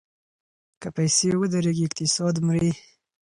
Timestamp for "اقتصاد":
1.87-2.35